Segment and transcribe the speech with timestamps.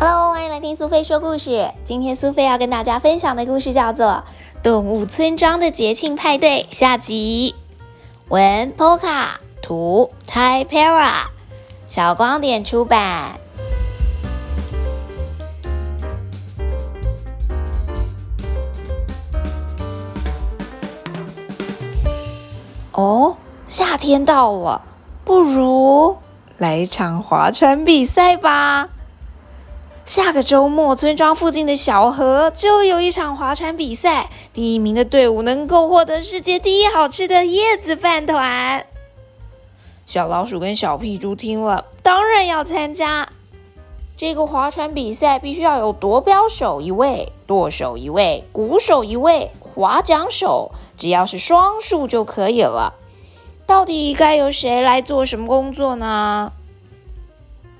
[0.00, 1.72] Hello，欢迎来听苏菲说故事。
[1.82, 4.06] 今天苏菲要跟大家分享的故事叫做
[4.62, 7.56] 《动物村庄的节庆派对》下集。
[8.28, 9.24] 文 Poka，
[9.60, 11.24] 图 Tai Para，
[11.88, 13.40] 小光点出版。
[22.92, 23.36] 哦，
[23.66, 24.80] 夏天到了，
[25.24, 26.16] 不如
[26.56, 28.90] 来一场划船比赛吧。
[30.08, 38.86] 下个周末，村庄附近的小河就有一场划船比赛，第一名的队伍能够获得世界第一好吃的叶子饭团。
[40.06, 43.28] 小老鼠跟小屁猪听了，当然要参加。
[44.16, 52.94] 这个划船比赛必须要有夺标手一位、舵手一位、鼓手一位、划桨手，只要是双数就可以了。
[53.66, 56.50] 到底该由谁来做什么工作呢？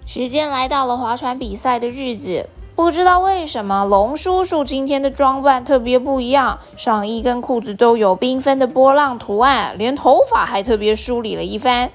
[0.09, 11.91] 时间来到了划船比赛的日子，不知道为什么龙叔叔今天的装扮特别不一样，上衣跟裤子都有缤纷的波浪图案，连头发还特别梳理了一番。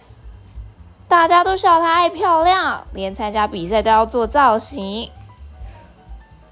[1.08, 5.10] 大家都笑他爱漂亮，连参加比赛都要做造型。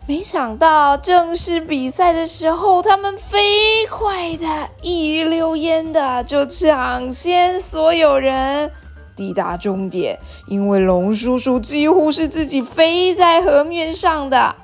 [0.08, 8.72] 没想到正式比赛的时候，他们飞快的一溜烟的就抢先所有人。
[9.16, 10.18] 抵达终点，
[10.48, 14.56] 因为龙叔叔几乎是自己飞在河面上的。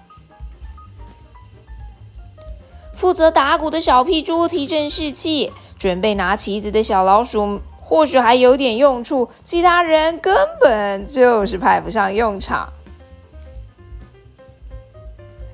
[2.95, 12.73] 负责打鼓的小屁猪提振士气，准备拿旗子的小老鼠或许还有点用处，其他人根本就是派不上用场，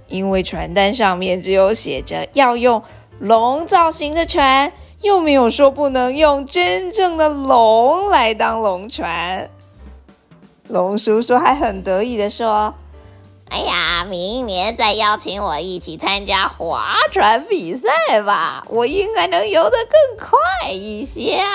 [0.08, 2.82] 因为传单上面只有写着要用
[3.20, 4.72] 龙造型的船。
[5.04, 9.50] 又没有说不能用真正的龙来当龙船。
[10.70, 12.74] 龙叔叔还很得意的说
[13.52, 21.52] ：“哎呀，明年再邀请我一起参加划船比赛吧，我应该能游得更快一些啊！”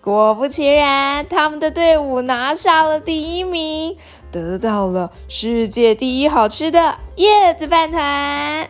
[0.00, 3.96] 果不其然，他们的队伍拿下了第一名，
[4.32, 8.68] 得到了世界第一好吃的叶子饭团。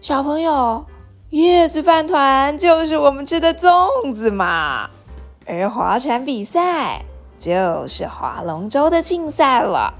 [0.00, 0.86] 小朋友。
[1.32, 4.90] 叶子饭团就是我们吃的粽子嘛，
[5.46, 7.06] 而划船比赛
[7.38, 9.94] 就是划龙舟的竞赛了。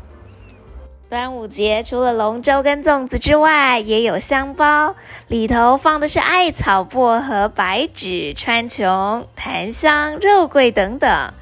[1.09, 4.95] 端午节除了龙舟跟粽子之外，也有香包，
[5.29, 11.33] 里头放的是艾草、薄荷、白芷、川穹、檀香、肉桂等等，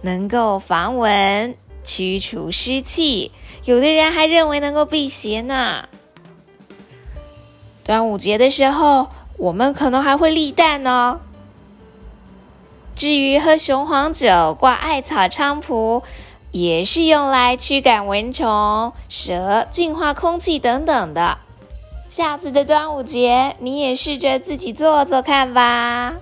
[0.00, 1.54] 能够防蚊、
[1.84, 3.32] 驱除湿气，
[3.64, 5.86] 有的人还认为能够辟邪呢。
[7.84, 9.08] 端午节的时候。
[9.38, 11.20] 我们可能还会立蛋呢。
[12.94, 16.02] 至于喝雄黄酒、挂艾草菖蒲，
[16.50, 21.38] 也是用来驱赶蚊虫、蛇、净化空气等等的。
[22.08, 26.14] 下次的端午节，你也试着自己做做看吧。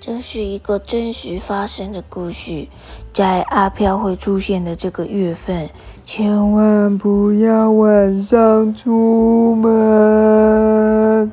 [0.00, 2.68] 这是一个真实发生的故事，
[3.12, 5.70] 在阿飘会出现的这个月份，
[6.10, 11.30] 千万不要晚上出门。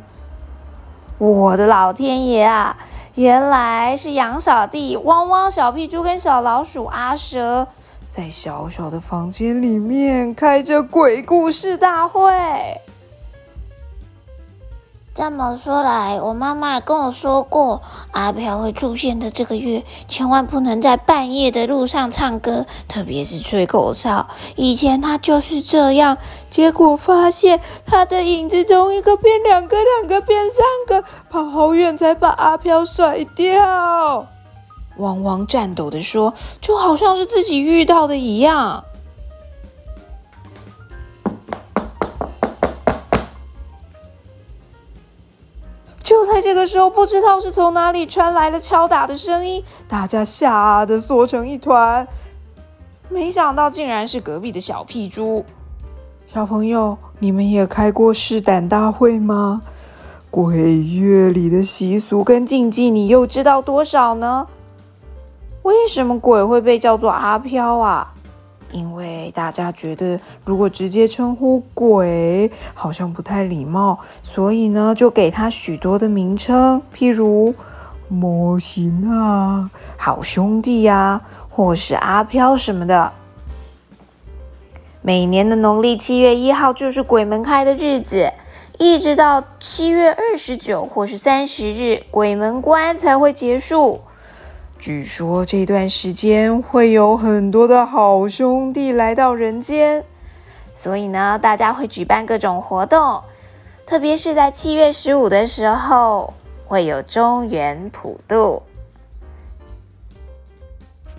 [1.17, 2.75] 我的老天爷啊！
[3.13, 7.69] 原来是杨小弟、汪汪、小屁猪跟小老鼠阿蛇，
[8.09, 12.29] 在小小的房间里面开着鬼故事大会。
[15.15, 17.81] 这么说来，我妈妈跟我说过，
[18.11, 24.27] 阿飘会出现的这个月，千万不能在半夜的路上唱歌，特别是吹口哨。
[24.57, 26.17] 以前他就是这样，
[26.49, 34.27] 结果发现他的影子从一个变两个，两个变三个，跑好远才把阿飘甩掉。
[34.97, 38.83] 汪汪颤抖的说，就好像是自己遇到的一样。
[46.35, 52.05] 在这个时候，不知道是从哪里传来了敲打的声音，大家吓得缩成一团。
[53.07, 55.45] 没想到竟然是隔壁的小屁猪。
[56.27, 59.61] 小朋友，你们也开过试胆大会吗？
[60.29, 64.47] 鬼月里的习俗跟禁忌，你又知道多少呢？
[65.61, 68.14] 为什么鬼会被叫做阿飘啊？
[68.75, 77.55] 因为大家觉得，如果直接称呼鬼好像不太礼貌，所以呢，就给他许多的名称，譬如
[78.09, 83.13] 魔形啊、好兄弟呀，或是阿飘什么的。
[85.01, 88.33] 每年的农历七月一号就是鬼门开的日子，
[88.77, 94.01] 一直到七月二十九或是三十日，鬼门关才会结束。
[94.85, 100.05] 据说这段时间会有很多的好兄弟来到人间，
[100.75, 103.23] 所以呢，大家会举办各种活动，
[103.87, 106.35] 特别是在七月十五的时候，
[106.67, 108.61] 会有中元普渡。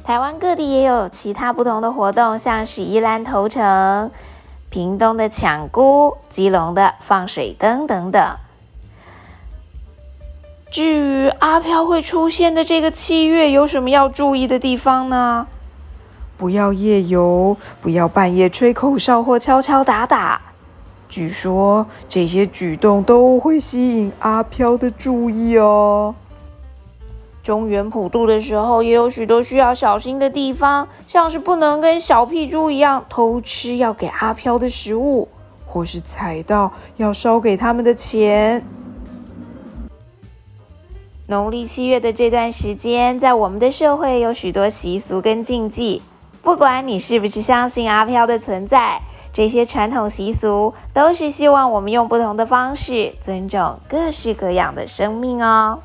[0.04, 4.12] 台湾各地也有其他不同的活动，像是宜兰头城、
[4.70, 8.36] 屏东的抢菇、基隆的放水灯等等。
[10.76, 15.46] 至于阿飘会出现的这个七月，有什么要注意的地方呢？
[16.36, 20.38] 不要夜游，不要半夜吹口哨或敲敲打打。
[21.08, 26.14] 据说这些举动都会吸引阿飘的注意哦。
[27.42, 35.28] 中原普渡的时候，也有许多需要小心的地方，像是不能跟小屁猪一样偷吃要给阿飘的食物，
[35.64, 38.62] 或是踩到要烧给他们的钱。
[41.28, 46.00] 农历七月的这段时间，在我们的社会有许多习俗跟禁忌，
[46.40, 49.00] 不管你是不是相信阿飘的存在，
[49.32, 55.80] 这些传统习俗都是希望我们用不同的方式尊重各式各样的生命哦。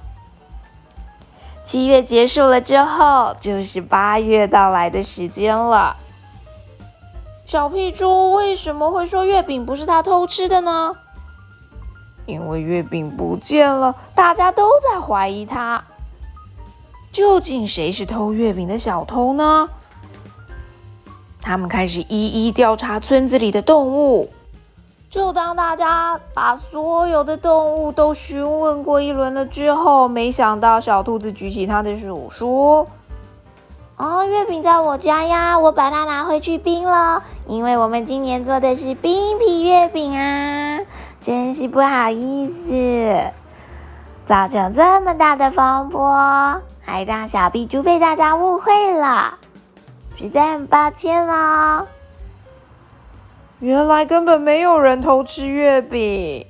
[1.66, 5.96] 七月结束了之后，就是八月到来的时间了。
[7.46, 10.96] 小屁猪为什么会说月饼不是他偷吃的呢？
[12.26, 15.84] 因为月饼不见了，大家都在怀疑他。
[17.12, 19.70] 究竟谁是偷月饼的小偷呢？
[21.42, 24.30] 他们开始一一调查村子里的动物。
[25.10, 32.88] 就当大家把所有的动物都询问过一轮了之后，没想到小兔子举起它的手说
[33.98, 40.80] ：“哦，月饼在我家呀，我把它拿回去冰了，因为我们今年做的是冰皮月饼啊，
[41.22, 43.32] 真是不好意思，
[44.26, 49.38] 造成这么大的风波，还让小屁猪被大家误会了，
[50.16, 51.88] 实在很抱歉哦。”
[53.60, 56.48] 原来根本没有人偷吃月饼。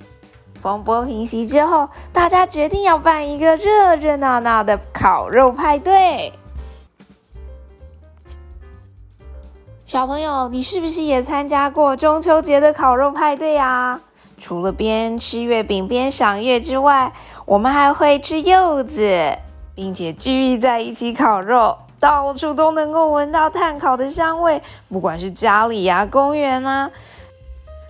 [0.62, 6.32] 风波平息之后，大家决定要办一个热热闹闹的烤肉派对。
[9.86, 14.00] 小朋友，你是不是也参加过中秋节的烤肉派对啊？
[14.42, 17.14] 除了边吃月饼边赏月之外，
[17.46, 19.38] 我们还会吃柚子，
[19.76, 21.78] 并且聚在一起烤肉。
[22.00, 24.60] 到处都能够闻到炭烤的香味，
[24.90, 26.90] 不管是家里呀、公园啊，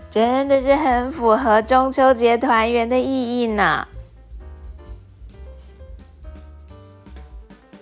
[0.10, 3.88] 真的是很符合中秋节团圆的意义呢。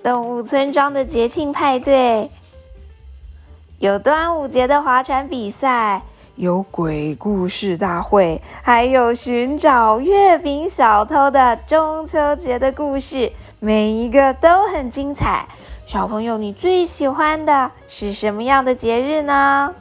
[0.03, 2.29] 动物村庄的节庆派对，
[3.79, 6.03] 有端午节的划船比赛，
[6.39, 15.45] 有鬼故事大会，还有寻找月饼小偷的中秋节的故事，每一个都很精彩。
[15.85, 19.75] 小朋友，你最喜欢的是什么样的节日呢？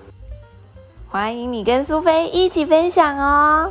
[1.09, 3.71] 欢迎你跟苏菲一起分享哦。